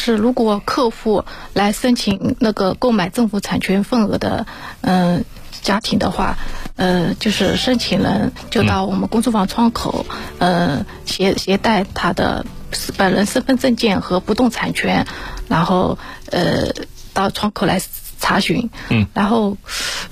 [0.00, 4.46] 是如果客户来申请那个购买政府产权份额的，
[4.80, 5.24] 嗯。
[5.62, 6.38] 家庭的话，
[6.76, 10.06] 呃，就是申请人就到我们公租房窗口，
[10.38, 12.46] 呃，携携带他的
[12.96, 15.06] 本人身份证件和不动产权，
[15.48, 15.98] 然后
[16.30, 16.68] 呃
[17.12, 17.78] 到窗口来
[18.18, 18.70] 查询。
[18.88, 19.06] 嗯。
[19.12, 19.58] 然后，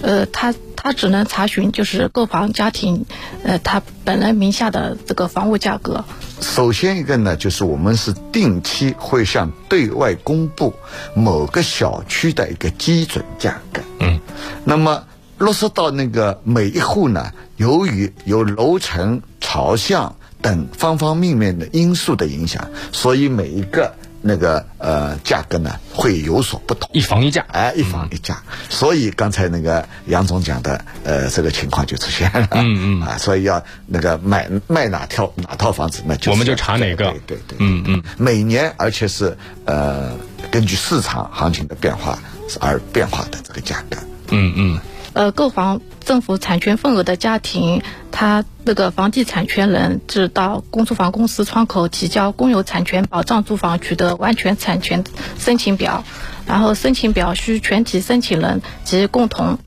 [0.02, 3.06] 呃，他他只能查询就是购房家庭，
[3.42, 6.04] 呃，他本人名下的这个房屋价格。
[6.40, 10.72] 首先一个呢，就是我们是定期会向对外公布
[11.14, 13.80] 某个小区的一个基准价格。
[14.00, 14.18] 嗯。
[14.64, 15.04] 那么。
[15.38, 26.90] 落实到那个每一户呢，由于有楼层、朝向等方方面面的因素的影响，所以每一个那个呃价格呢会有所不同。
[26.92, 28.42] 一房一价，哎，一房一价。
[28.68, 32.48] 所以刚才那个杨总讲的，呃，这个情况就出现了。
[32.52, 33.02] 嗯嗯。
[33.02, 37.10] 啊，所以要那个买卖哪套哪套房子，那就我们就查哪个。
[37.10, 37.58] 对对对。
[37.60, 38.02] 嗯嗯。
[38.16, 40.12] 每年，而且是呃
[40.50, 42.18] 根据市场行情的变化
[42.60, 43.96] 而变化的这个价格。
[44.30, 44.80] 嗯嗯。
[45.14, 55.02] 呃，购房政府产权份额的家庭，他那个房地产权人至到公租房公司窗口提交公有产权保障住房取得完全产权
[55.38, 56.04] 申请表，
[56.46, 59.58] 然后申请表需全体申请人及共同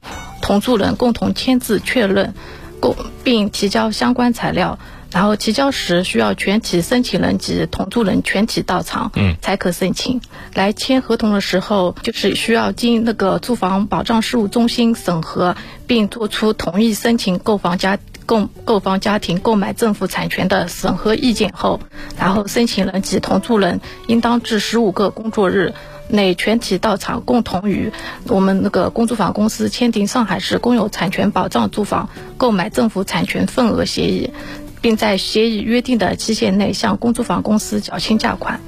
[0.41, 2.33] 同住人共同签字确认，
[2.79, 4.79] 共并提交相关材料。
[5.11, 10.21] 然后提交时需要全体申请人及同住人全体到场，嗯，才可申请。
[10.53, 21.81] 来签合同的时候，就是需要经那个住房保障事务中心审核，并作出同意申请购房家购购房家庭购买政府产权的审核意见后，
[22.17, 25.73] 然后申请人及同住人应当至十五个工作日
[26.07, 27.91] 内全体到场，共同与
[28.27, 34.31] 我们那个公租房公司签订上海市公有产权保障住房购买政府产权份额协议。
[34.81, 38.59] 并在协议约定的期限内向公租房公司缴清价款。